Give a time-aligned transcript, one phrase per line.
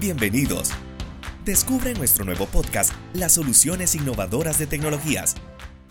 [0.00, 0.70] Bienvenidos.
[1.44, 5.34] Descubre nuestro nuevo podcast Las soluciones innovadoras de tecnologías,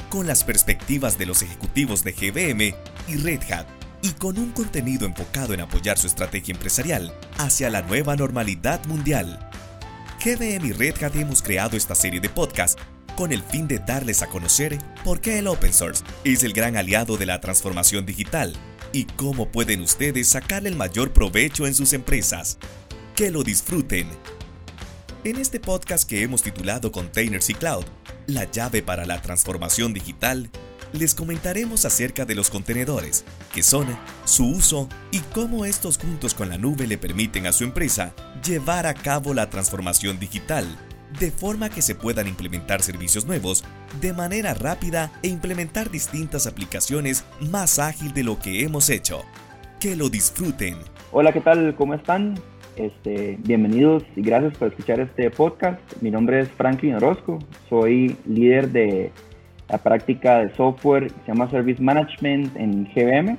[0.09, 2.73] con las perspectivas de los ejecutivos de GBM
[3.07, 3.67] y Red Hat,
[4.01, 9.47] y con un contenido enfocado en apoyar su estrategia empresarial hacia la nueva normalidad mundial.
[10.25, 12.81] GBM y Red Hat hemos creado esta serie de podcasts
[13.15, 16.77] con el fin de darles a conocer por qué el open source es el gran
[16.77, 18.55] aliado de la transformación digital
[18.91, 22.57] y cómo pueden ustedes sacarle el mayor provecho en sus empresas.
[23.19, 24.07] Que lo disfruten.
[25.25, 27.83] En este podcast que hemos titulado Containers y Cloud,
[28.27, 30.49] la llave para la transformación digital,
[30.93, 33.87] les comentaremos acerca de los contenedores, qué son,
[34.23, 38.87] su uso y cómo estos juntos con la nube le permiten a su empresa llevar
[38.87, 40.65] a cabo la transformación digital
[41.19, 43.65] de forma que se puedan implementar servicios nuevos
[43.99, 49.25] de manera rápida e implementar distintas aplicaciones más ágil de lo que hemos hecho.
[49.81, 50.77] Que lo disfruten.
[51.11, 51.75] Hola, ¿qué tal?
[51.75, 52.41] ¿Cómo están?
[52.79, 55.81] Este, bienvenidos y gracias por escuchar este podcast.
[56.01, 59.11] Mi nombre es Franklin Orozco, soy líder de
[59.67, 63.37] la práctica de software se llama Service Management en GBM.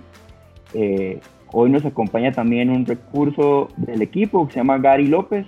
[0.75, 1.21] Eh,
[1.53, 5.47] hoy nos acompaña también un recurso del equipo que se llama Gary López.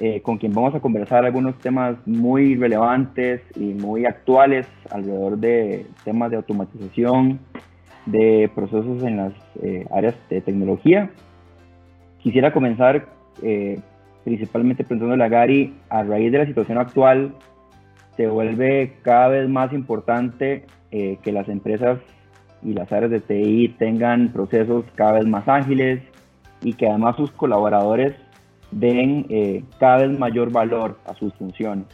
[0.00, 5.86] Eh, con quien vamos a conversar algunos temas muy relevantes y muy actuales alrededor de
[6.04, 7.38] temas de automatización
[8.04, 11.10] de procesos en las eh, áreas de tecnología.
[12.18, 13.80] Quisiera comenzar eh,
[14.24, 17.34] principalmente preguntándole a Gary, a raíz de la situación actual,
[18.16, 21.98] se vuelve cada vez más importante que las empresas
[22.64, 26.00] y las áreas de TI tengan procesos cada vez más ágiles
[26.62, 28.14] y que además sus colaboradores
[28.70, 31.86] den eh, cada vez mayor valor a sus funciones.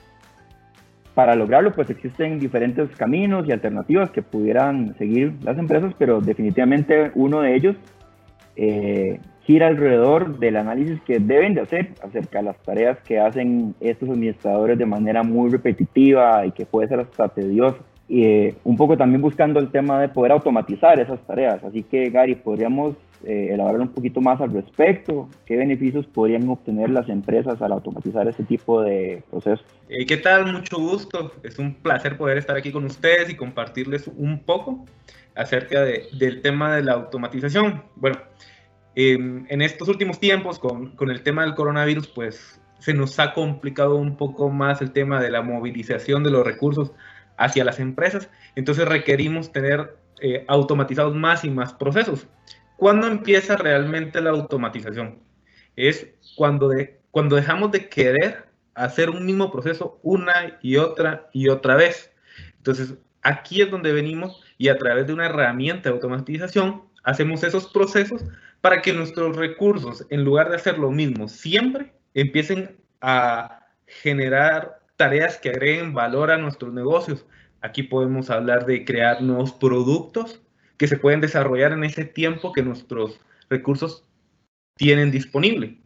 [1.14, 7.11] Para lograrlo, pues existen diferentes caminos y alternativas que pudieran seguir las empresas, pero definitivamente
[7.14, 7.77] uno de ellos
[8.56, 13.74] eh, gira alrededor del análisis que deben de hacer acerca de las tareas que hacen
[13.80, 17.78] estos administradores de manera muy repetitiva y que puede ser hasta tediosa.
[18.08, 21.64] Eh, un poco también buscando el tema de poder automatizar esas tareas.
[21.64, 22.94] Así que, Gary, podríamos
[23.24, 25.28] eh, elaborar un poquito más al respecto.
[25.46, 29.66] ¿Qué beneficios podrían obtener las empresas al automatizar este tipo de procesos?
[29.89, 30.52] Eh, ¿Qué tal?
[30.52, 31.33] Mucho gusto.
[31.42, 34.84] Es un placer poder estar aquí con ustedes y compartirles un poco
[35.34, 37.83] acerca de, del tema de la automatización.
[37.96, 38.16] Bueno,
[38.95, 43.34] em, en estos últimos tiempos, con, con el tema del coronavirus, pues se nos ha
[43.34, 46.92] complicado un poco más el tema de la movilización de los recursos
[47.36, 48.30] hacia las empresas.
[48.56, 52.27] Entonces requerimos tener eh, automatizados más y más procesos.
[52.77, 55.18] ¿Cuándo empieza realmente la automatización?
[55.77, 61.48] Es cuando, de, cuando dejamos de querer hacer un mismo proceso una y otra y
[61.48, 62.12] otra vez.
[62.57, 67.67] Entonces, aquí es donde venimos y a través de una herramienta de automatización hacemos esos
[67.67, 68.24] procesos
[68.60, 75.38] para que nuestros recursos, en lugar de hacer lo mismo siempre, empiecen a generar tareas
[75.38, 77.24] que agreguen valor a nuestros negocios.
[77.62, 80.42] Aquí podemos hablar de crear nuevos productos
[80.76, 84.04] que se pueden desarrollar en ese tiempo que nuestros recursos
[84.77, 85.78] tienen disponible.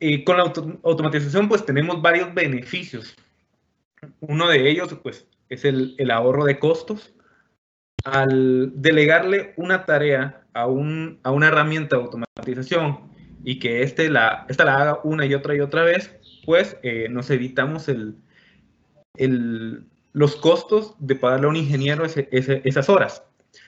[0.00, 0.52] Y con la
[0.82, 3.14] automatización pues tenemos varios beneficios.
[4.20, 7.14] Uno de ellos pues es el ahorro de costos.
[8.04, 13.12] Al delegarle una tarea a, un, a una herramienta de automatización
[13.44, 16.16] y que este la, esta la haga una y otra y otra vez,
[16.46, 18.16] pues eh, nos evitamos el,
[19.16, 23.22] el, los costos de pagarle a un ingeniero esas horas.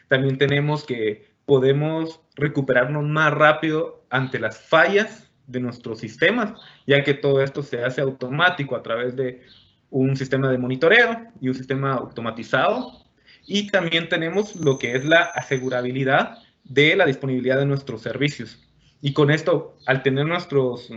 [0.09, 7.15] También tenemos que podemos recuperarnos más rápido ante las fallas de nuestros sistemas, ya que
[7.15, 9.43] todo esto se hace automático a través de
[9.91, 13.05] un sistema de monitoreo y un sistema automatizado.
[13.47, 16.39] Y también tenemos lo que es la asegurabilidad
[16.69, 18.63] de la disponibilidad de nuestros servicios.
[19.01, 20.91] Y con esto, al tener nuestros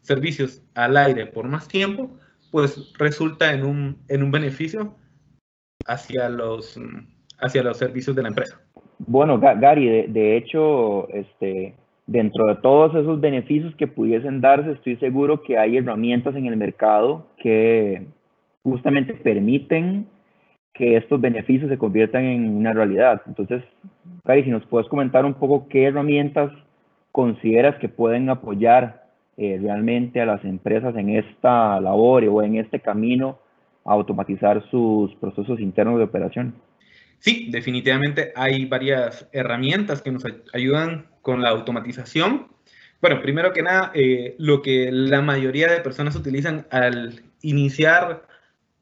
[0.00, 2.10] servicios al aire por más tiempo,
[2.50, 4.94] pues resulta en un, en un beneficio
[5.86, 6.78] hacia los,
[7.38, 8.60] hacia los servicios de la empresa.
[8.98, 11.74] Bueno, Gary, de, de hecho, este,
[12.06, 16.56] dentro de todos esos beneficios que pudiesen darse, estoy seguro que hay herramientas en el
[16.56, 18.06] mercado que
[18.62, 20.06] justamente permiten
[20.74, 23.22] que estos beneficios se conviertan en una realidad.
[23.26, 23.62] Entonces,
[24.24, 26.52] Gary, si nos puedes comentar un poco qué herramientas
[27.12, 29.04] consideras que pueden apoyar
[29.36, 33.38] eh, realmente a las empresas en esta labor o en este camino
[33.84, 36.54] a automatizar sus procesos internos de operación?
[37.18, 40.24] Sí, definitivamente hay varias herramientas que nos
[40.54, 42.46] ayudan con la automatización.
[43.00, 48.22] Bueno, primero que nada, eh, lo que la mayoría de personas utilizan al iniciar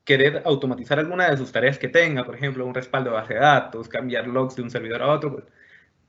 [0.09, 3.41] querer automatizar alguna de sus tareas que tenga, por ejemplo, un respaldo de base de
[3.41, 5.45] datos, cambiar logs de un servidor a otro, pues,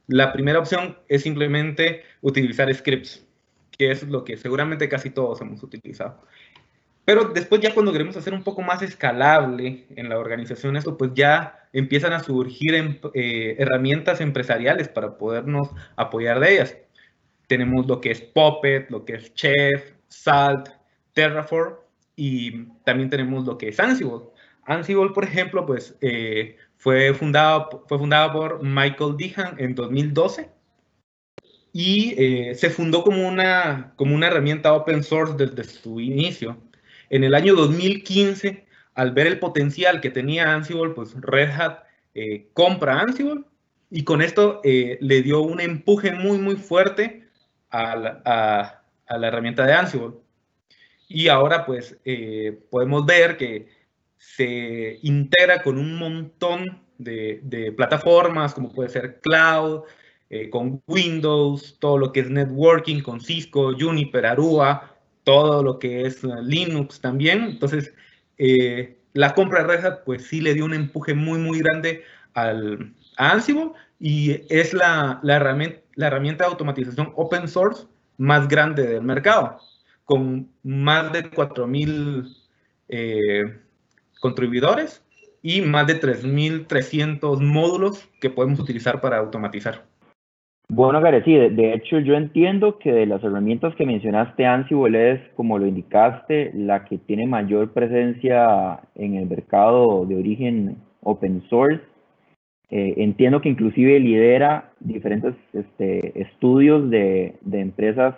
[0.07, 3.27] la primera opción es simplemente utilizar scripts
[3.77, 6.21] que es lo que seguramente casi todos hemos utilizado.
[7.03, 11.11] Pero después ya cuando queremos hacer un poco más escalable en la organización esto, pues
[11.13, 16.77] ya empiezan a surgir em, eh, herramientas empresariales para podernos apoyar de ellas.
[17.47, 20.69] Tenemos lo que es Puppet, lo que es Chef, Salt,
[21.13, 21.75] Terraform
[22.19, 24.25] y también tenemos lo que es Ansible.
[24.65, 30.49] Ansible, por ejemplo, pues eh, fue, fundado, fue fundada por Michael Dehan en 2012
[31.71, 36.61] y eh, se fundó como una, como una herramienta open source desde su inicio.
[37.09, 41.83] En el año 2015, al ver el potencial que tenía Ansible, pues Red Hat
[42.15, 43.45] eh, compra Ansible
[43.89, 47.29] y con esto le dio un empuje muy, muy fuerte
[47.69, 50.15] a la, a la herramienta de Ansible.
[51.09, 53.67] Y ahora pues eh, podemos ver que
[54.17, 59.81] se integra con un montón de, plataformas como puede ser Cloud,
[60.29, 66.05] eh, con Windows, todo lo que es networking con Cisco, Juniper, Arua, todo lo que
[66.05, 67.43] es uh, Linux también.
[67.43, 67.91] Entonces,
[68.37, 72.03] eh, la compra de Red Hat pues sí le dio un empuje muy muy grande
[72.35, 78.47] al, a Ansible y es la, la, herramienta, la herramienta de automatización open source más
[78.47, 79.59] grande del mercado
[80.09, 82.35] con más de 4.000
[82.87, 83.59] eh,
[84.19, 85.05] contribuidores
[85.43, 89.85] y más de 3.300 módulos que podemos utilizar para automatizar.
[90.67, 95.21] Bueno, Gary, sí, de, hecho yo entiendo que de las herramientas que mencionaste, Ansible es,
[95.35, 101.83] como lo indicaste, la que tiene mayor presencia en el mercado de origen open source.
[102.71, 108.15] Eh, entiendo que inclusive lidera diferentes este, estudios de empresas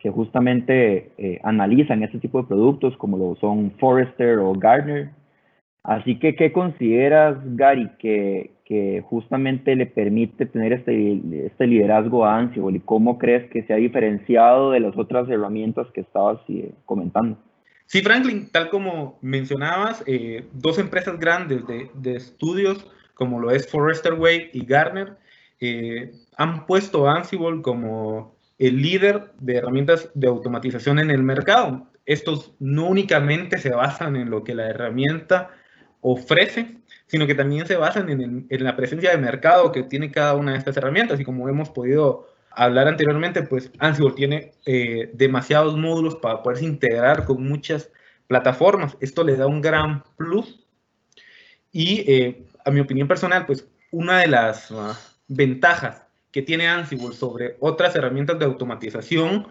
[0.00, 5.10] que justamente eh, analizan este tipo de productos como lo son Forrester o Gardner.
[5.84, 12.38] Así que, ¿qué consideras, Gary, que, que justamente le permite tener este, este liderazgo a
[12.38, 16.72] Ansible y cómo crees que se ha diferenciado de las otras herramientas que estabas eh,
[16.86, 17.36] comentando?
[17.86, 23.70] Sí, Franklin, tal como mencionabas, eh, dos empresas grandes de, de, estudios como lo es
[23.70, 25.16] Forrester Wave y Gartner
[26.38, 31.86] han puesto Ansible como el líder de herramientas de automatización en el mercado.
[32.04, 35.50] Estos no únicamente se basan en lo que la herramienta
[36.02, 36.76] ofrece,
[37.06, 40.58] sino que también se basan en, la presencia de mercado que tiene cada una de
[40.58, 41.18] estas herramientas.
[41.18, 47.24] Y como hemos podido hablar anteriormente, pues Ansible tiene eh, demasiados módulos para poderse integrar
[47.24, 47.90] con muchas
[48.26, 48.94] plataformas.
[49.00, 50.66] Esto le da un gran plus.
[51.72, 54.98] Y eh, a mi opinión personal, pues una de las ah,
[55.28, 59.48] ventajas que tiene Ansible sobre otras herramientas de automatización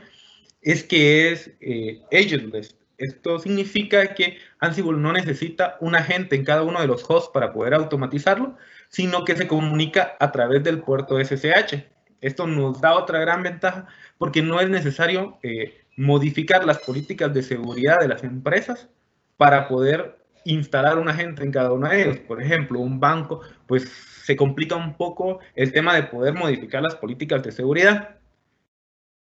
[0.61, 2.77] es que es eh, agentless.
[2.97, 7.53] Esto significa que Ansible no necesita un agente en cada uno de los hosts para
[7.53, 8.57] poder automatizarlo,
[8.89, 11.85] sino que se comunica a través del puerto SSH.
[12.21, 13.87] Esto nos da otra gran ventaja
[14.17, 18.89] porque no es necesario eh, modificar las políticas de seguridad de las empresas
[19.37, 22.19] para poder instalar un agente en cada uno de ellos.
[22.19, 23.89] Por ejemplo, un banco, pues
[24.23, 28.17] se complica un poco el tema de poder modificar las políticas de seguridad.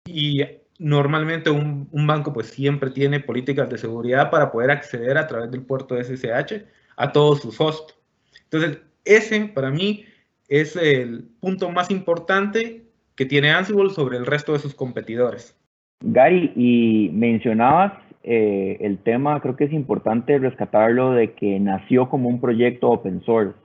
[0.06, 0.42] Y
[0.80, 5.62] normalmente un, banco pues siempre tiene políticas de seguridad para poder acceder a través del
[5.62, 6.66] puerto SSH
[6.96, 7.96] a todos sus hosts.
[8.44, 10.06] Entonces, ese para mí
[10.48, 12.86] es el punto más importante
[13.16, 15.56] que tiene Ansible sobre el resto de sus competidores.
[16.02, 17.94] Gary, y mencionabas
[18.30, 23.22] eh, el tema, creo que es importante rescatarlo de que nació como un proyecto open
[23.22, 23.58] source,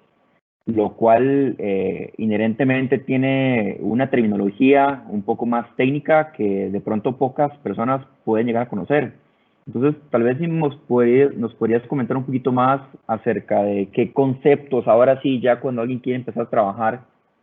[0.66, 7.50] lo cual eh, inherentemente tiene una terminología un poco más técnica que de pronto pocas
[7.58, 9.14] personas pueden llegar a conocer.
[9.66, 10.78] Entonces, tal vez nos,
[11.36, 15.98] nos podrías comentar un poquito más acerca de qué conceptos, ahora sí, ya cuando alguien
[15.98, 17.00] quiere empezar a trabajar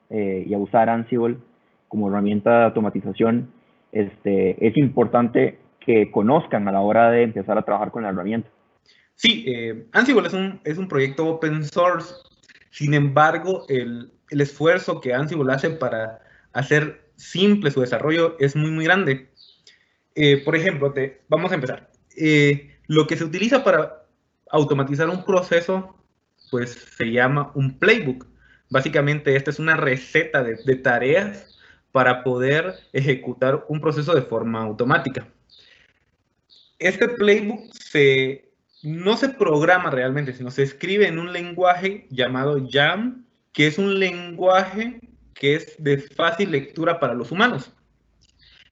[0.10, 1.36] eh, y a usar Ansible
[1.90, 3.50] como herramienta de automatización,
[3.92, 5.58] este, es importante
[5.90, 8.48] que conozcan a la hora de empezar a trabajar con la herramienta.
[9.16, 12.14] Sí, eh, Ansible es un, es un proyecto open source,
[12.70, 16.22] sin embargo, el, el esfuerzo que Ansible hace para
[16.54, 19.32] hacer simple su desarrollo es muy, muy grande.
[20.14, 21.90] Eh, por ejemplo, te, vamos a empezar.
[22.16, 24.06] Eh, lo que se utiliza para
[24.52, 25.96] automatizar un proceso,
[26.52, 28.28] pues se llama un playbook.
[28.70, 31.60] Básicamente, esta es una receta de, de tareas
[31.92, 35.26] para poder ejecutar un proceso de forma automática
[36.80, 38.52] este playbook se,
[38.84, 44.00] no se programa realmente, sino se escribe en un lenguaje llamado JAM, que es un
[44.00, 45.00] lenguaje
[45.34, 47.72] que es de fácil lectura para los humanos.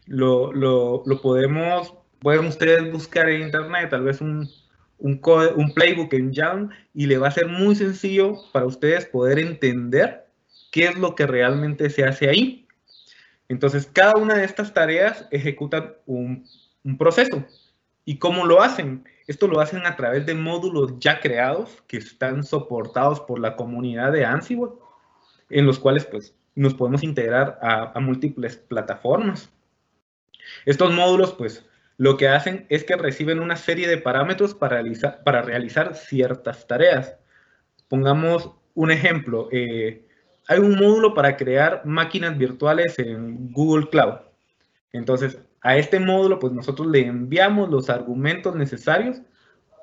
[0.05, 4.49] Lo, lo, lo podemos, pueden ustedes buscar en internet, tal vez un,
[4.97, 5.21] un,
[5.55, 10.27] un playbook en JAM, y le va a ser muy sencillo para ustedes poder entender
[10.71, 12.67] qué es lo que realmente se hace ahí.
[13.49, 16.45] Entonces, cada una de estas tareas ejecutan un,
[16.83, 17.45] un proceso.
[18.07, 19.03] ¿Y cómo lo hacen?
[19.27, 24.13] Esto lo hacen a través de módulos ya creados que están soportados por la comunidad
[24.13, 24.71] de Ansible,
[25.49, 29.51] en los cuales pues nos podemos integrar a, múltiples plataformas.
[30.65, 31.65] Estos módulos, pues,
[31.97, 34.81] lo que hacen es que reciben una serie de parámetros para
[35.41, 37.17] realizar, ciertas tareas.
[37.89, 39.49] Pongamos un ejemplo.
[39.51, 40.07] Eh,
[40.47, 44.19] hay un módulo para crear máquinas virtuales en Google Cloud.
[44.93, 49.21] Entonces, a este módulo, pues nosotros le enviamos los argumentos necesarios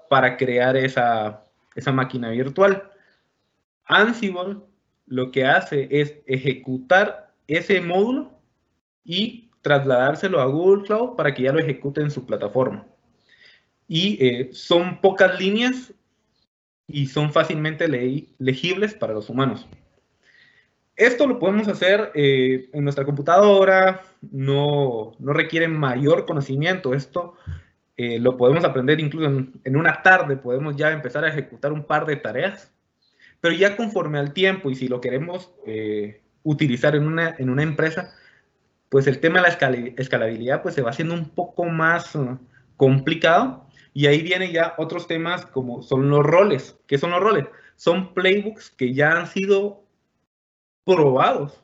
[0.09, 2.91] para crear esa, esa máquina virtual.
[3.85, 4.59] Ansible
[5.07, 8.33] lo que hace es ejecutar ese módulo
[9.05, 12.87] y trasladárselo a Google Cloud para que ya lo ejecute en su plataforma.
[13.89, 15.93] Y eh, son pocas líneas
[16.87, 17.89] y son fácilmente
[18.39, 19.67] legibles para los humanos.
[20.97, 26.95] Esto lo podemos hacer eh, en nuestra computadora, no, no, requiere mayor conocimiento.
[26.95, 27.35] Esto
[27.97, 32.07] eh, lo podemos aprender incluso en, una tarde, podemos ya empezar a ejecutar un par
[32.07, 32.75] de tareas
[33.45, 37.63] pero ya conforme al tiempo y si lo queremos eh, utilizar en una, en una
[37.63, 38.15] empresa,
[38.89, 42.39] pues el tema de la escalabilidad pues se va haciendo un poco más uh,
[42.79, 46.79] complicado y ahí vienen ya otros temas como son los roles.
[46.87, 47.45] ¿Qué son los roles?
[47.77, 49.84] Son playbooks que ya han sido
[50.85, 51.61] probados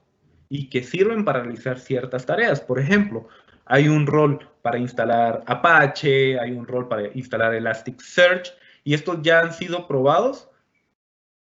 [0.48, 2.60] y que sirven para realizar ciertas tareas.
[2.60, 3.28] Por ejemplo,
[3.64, 8.52] hay un rol para instalar Apache, hay un rol para instalar Elasticsearch
[8.84, 10.48] y estos ya han sido probados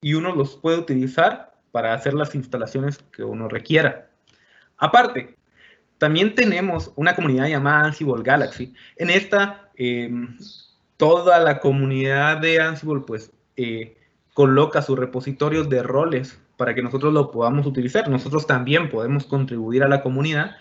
[0.02, 4.10] y uno los puede utilizar para hacer las instalaciones que uno requiera.
[4.78, 5.38] Aparte,
[5.98, 8.74] también tenemos una comunidad llamada Ansible Galaxy.
[8.98, 10.38] En esta, em,
[10.98, 13.96] toda la comunidad de Ansible pues eh,
[14.34, 18.08] coloca sus repositorios de roles para que nosotros lo podamos utilizar.
[18.08, 20.58] Nosotros también podemos contribuir a la comunidad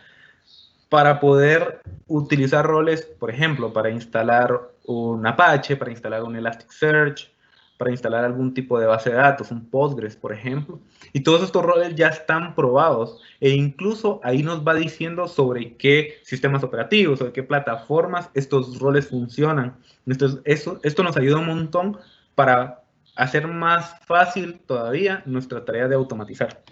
[0.88, 7.30] para poder utilizar roles, por ejemplo, para instalar un Apache, para instalar un Elasticsearch,
[7.76, 10.80] para instalar algún tipo de base de datos, un Postgres, por ejemplo.
[11.12, 16.14] Y todos estos roles ya están probados e incluso ahí nos va diciendo sobre qué
[16.22, 19.76] sistemas operativos, sobre qué plataformas estos roles funcionan.
[20.06, 21.98] Esto, eso, esto nos ayuda un montón
[22.34, 22.80] para
[23.16, 26.62] hacer más fácil todavía nuestra tarea de automatizar.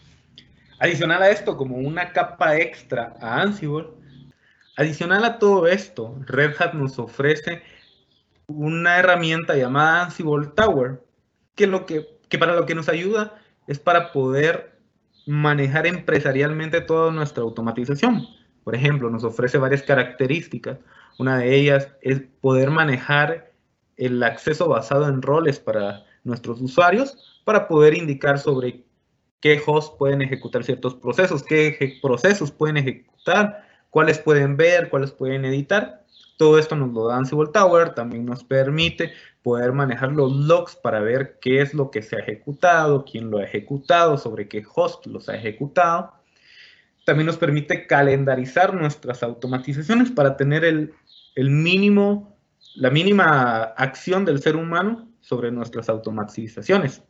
[0.80, 3.88] Adicional a esto, como una capa extra a Ansible,
[4.76, 7.62] adicional a todo esto, Red Hat nos ofrece
[8.47, 11.02] una herramienta llamada Ansible Tower,
[11.57, 14.78] que, para lo que nos ayuda es para poder
[15.26, 18.26] manejar empresarialmente toda nuestra automatización.
[18.64, 20.78] Por ejemplo, nos ofrece varias características.
[21.18, 23.52] Una de ellas es poder manejar
[23.97, 28.85] el acceso basado en roles para nuestros usuarios para poder indicar sobre
[29.40, 35.44] qué hosts pueden ejecutar ciertos procesos, qué procesos pueden ejecutar, cuáles pueden ver, cuáles pueden
[35.44, 36.04] editar
[36.38, 41.00] todo esto nos lo da Ansible Tower, también nos permite poder manejar los logs para
[41.00, 45.04] ver qué es lo que se ha ejecutado, quién lo ha ejecutado, sobre qué host
[45.06, 46.12] los ha ejecutado.
[47.04, 50.94] También nos permite calendarizar nuestras automatizaciones para tener el,
[51.37, 52.37] mínimo,
[52.76, 57.04] la mínima acción del ser humano sobre nuestras automatizaciones.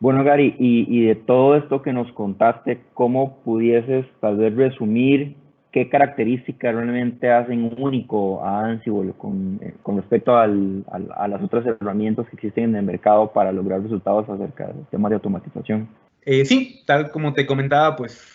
[0.00, 5.36] Bueno, Gary, y, y, de todo esto que nos contaste, ¿cómo pudieses tal vez resumir
[5.72, 11.66] qué características realmente hacen único a Ansible con, eh, con respecto al, a las otras
[11.66, 15.88] herramientas que existen en el mercado para lograr resultados acerca del tema de automatización.
[16.24, 18.34] Eh, sí, tal como te comentaba, pues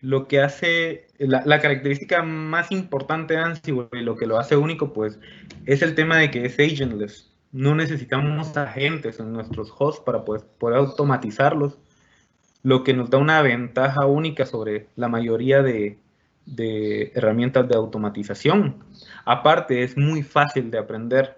[0.00, 4.56] lo que hace, la, la, característica más importante de Ansible y lo que lo hace
[4.56, 5.18] único, pues
[5.64, 7.31] es el tema de que es agentless.
[7.52, 11.78] No necesitamos agentes en nuestros hosts para poder, poder automatizarlos,
[12.62, 15.98] lo que nos da una ventaja única sobre la mayoría de,
[17.14, 18.76] herramientas de automatización.
[19.24, 21.36] Aparte, es muy fácil de aprender.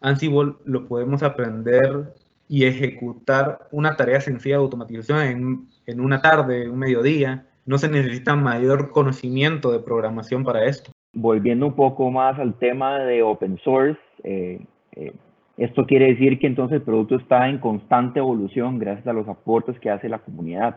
[0.00, 2.14] Ansible lo podemos aprender
[2.48, 7.46] y ejecutar una tarea sencilla de automatización en, en una tarde, un mediodía.
[7.64, 10.92] No se necesita mayor conocimiento de programación para esto.
[11.14, 14.60] Volviendo un poco más al tema de open source, eh,
[14.96, 15.12] eh,
[15.56, 19.78] esto quiere decir que entonces el producto está en constante evolución gracias a los aportes
[19.78, 20.76] que hace la comunidad.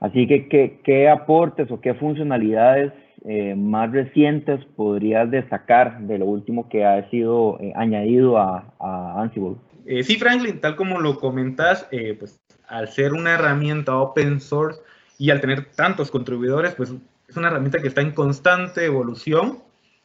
[0.00, 2.92] Así que, ¿qué, aportes o qué funcionalidades
[3.24, 8.72] eh, más recientes podrías destacar de lo último que ha sido eh, añadido a,
[9.16, 9.56] Ansible?
[9.86, 11.88] Eh, sí, Franklin, tal como lo comentas,
[12.18, 14.80] pues al ser una herramienta open source
[15.18, 16.92] y al tener tantos contribuidores, pues
[17.28, 19.58] es una herramienta que está en constante evolución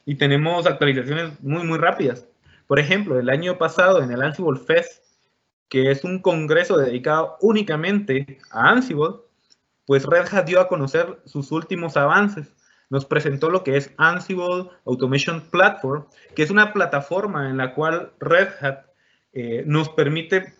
[0.05, 2.30] y tenemos actualizaciones muy, muy rápidas.
[2.71, 5.03] Por ejemplo, el año pasado en el Ansible Fest,
[5.67, 9.15] que es un congreso dedicado únicamente a Ansible,
[9.85, 12.55] pues Red Hat dio a conocer sus últimos avances.
[12.89, 18.13] nos presentó lo que es Ansible Automation Platform, que es una plataforma en la cual
[18.21, 18.85] Red Hat
[19.33, 20.53] eh, nos permite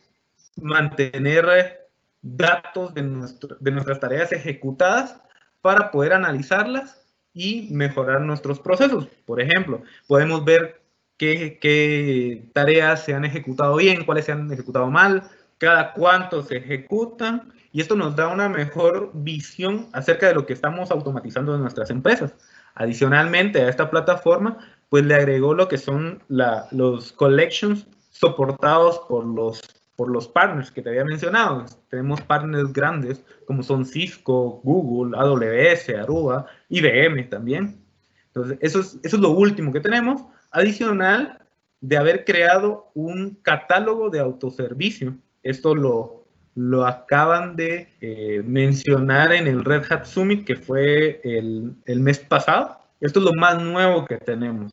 [0.58, 1.88] mantener
[2.22, 5.22] datos de, de nuestras tareas ejecutadas
[5.62, 9.08] para poder analizarlas y mejorar nuestros procesos.
[9.26, 10.81] Por ejemplo, podemos ver
[11.22, 15.22] qué, qué, tareas se han ejecutado bien, cuáles se han ejecutado mal,
[15.60, 20.54] cada cuánto se ejecutan, y esto nos da una mejor visión acerca de lo que
[20.54, 22.34] estamos automatizando en nuestras empresas.
[22.74, 24.58] Adicionalmente a esta plataforma,
[24.90, 29.62] pues le agregó lo que son la, los collections soportados por los
[29.96, 31.66] por los partners que te había mencionado.
[31.92, 37.80] Tenemos partners grandes como son Cisco, Google, AWS, Aruba, IBM también.
[38.28, 40.24] Entonces, eso es, eso es lo último que tenemos.
[40.52, 41.40] Adicional
[41.80, 45.16] de haber creado un catálogo de autoservicio.
[45.44, 51.74] Esto lo, lo acaban de eh, mencionar en el Red Hat Summit que fue el,
[51.86, 52.78] el mes pasado.
[53.00, 54.72] Esto es lo más nuevo que tenemos.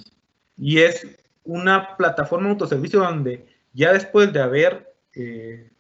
[0.57, 1.07] Y es
[1.45, 5.71] una plataforma de autoservicio donde ya después de haber eh,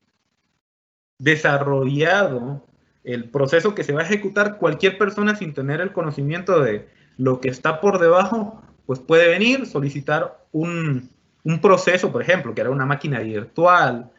[1.19, 2.64] desarrollado
[3.05, 7.40] el proceso que se va a ejecutar, cualquier persona sin tener el conocimiento de lo
[7.40, 11.11] que está por debajo, pues puede venir, solicitar un,
[11.45, 14.11] un proceso, por ejemplo, que era una máquina virtual,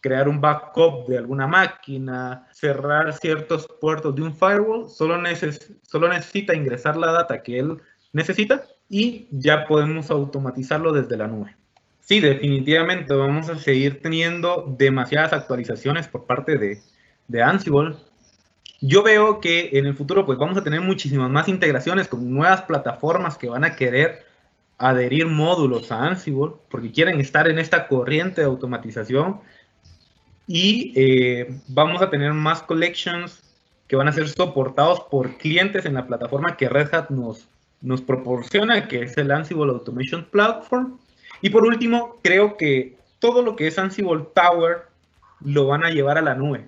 [0.00, 6.08] crear un backup de alguna máquina, cerrar ciertos puertos de un firewall, solo, neces solo
[6.08, 7.76] necesita ingresar la data que él
[8.14, 11.54] necesita y ya podemos automatizarlo desde la nube.
[12.00, 16.80] Sí, definitivamente vamos a seguir teniendo demasiadas actualizaciones por parte de,
[17.28, 17.96] de Ansible.
[18.80, 22.62] Yo veo que en el futuro pues vamos a tener muchísimas más integraciones con nuevas
[22.62, 24.24] plataformas que van a querer
[24.78, 29.40] adherir módulos a Ansible porque quieren estar en esta corriente de automatización
[30.46, 33.42] y eh, vamos a tener más collections
[33.88, 37.48] que van a ser soportados por clientes en la plataforma que Red Hat nos,
[37.80, 40.98] nos proporciona, que es el Ansible Automation Platform.
[41.40, 44.82] Y por último, creo que todo lo que es Ansible Tower
[45.40, 46.66] lo van a llevar a la nube.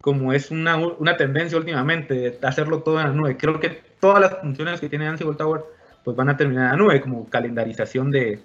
[0.00, 3.36] Como es una, una tendencia últimamente de hacerlo todo en la nube.
[3.36, 5.62] Creo que todas las funciones que tiene Ansible Tower
[6.04, 8.40] pues van a terminar en la nube, como calendarización de,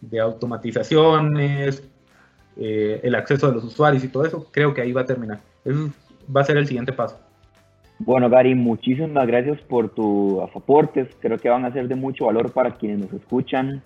[0.00, 1.82] de automatizaciones,
[2.56, 5.40] eh, el acceso de los usuarios y todo eso, creo que ahí va a terminar.
[5.64, 5.90] Eso
[6.34, 7.18] va a ser el siguiente paso.
[7.98, 11.08] Bueno, Gary, muchísimas gracias por tus aportes.
[11.20, 13.82] Creo que van a ser de mucho valor para quienes nos escuchan.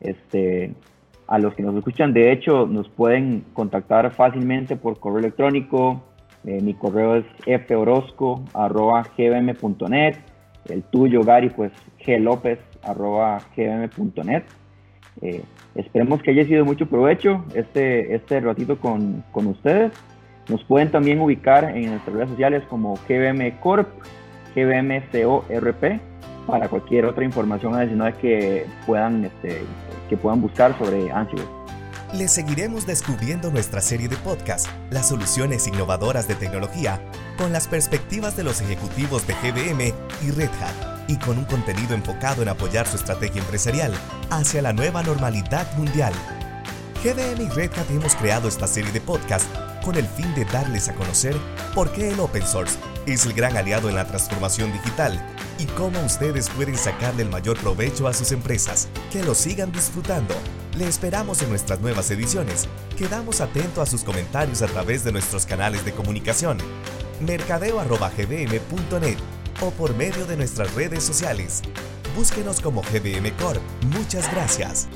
[0.00, 0.72] Este,
[1.26, 6.02] a los que nos escuchan, de hecho, nos pueden contactar fácilmente por correo electrónico.
[6.46, 7.24] Eh, mi correo es
[7.66, 10.16] forosco.gvm.net.
[10.68, 11.72] El tuyo, Gary, pues
[12.04, 14.42] glopez.gvm.net.
[15.22, 15.42] Eh,
[15.74, 19.92] esperemos que haya sido mucho provecho este, este ratito con, con, ustedes.
[20.48, 23.88] Nos pueden también ubicar en nuestras redes sociales como GBM Corp,
[24.54, 25.02] GBM
[26.46, 29.62] para cualquier otra información adicional que puedan este,
[30.08, 31.65] que puedan buscar sobre Ansible.
[32.12, 37.02] Les seguiremos descubriendo nuestra serie de podcast, las soluciones innovadoras de tecnología,
[37.36, 39.92] con las perspectivas de los ejecutivos de GBM
[40.22, 43.92] y Red Hat, y con un contenido enfocado en apoyar su estrategia empresarial
[44.30, 46.14] hacia la nueva normalidad mundial.
[47.02, 49.46] GBM y Red Hat hemos creado esta serie de podcast
[49.84, 51.36] con el fin de darles a conocer
[51.74, 55.20] por qué el open source es el gran aliado en la transformación digital
[55.58, 58.88] y cómo ustedes pueden sacarle el mayor provecho a sus empresas.
[59.12, 60.34] Que lo sigan disfrutando.
[60.76, 62.68] Le esperamos en nuestras nuevas ediciones.
[62.98, 66.58] Quedamos atentos a sus comentarios a través de nuestros canales de comunicación,
[67.20, 69.16] mercadeo.gbm.net
[69.62, 71.62] o por medio de nuestras redes sociales.
[72.14, 73.62] Búsquenos como GBM Corp.
[73.86, 74.86] Muchas gracias.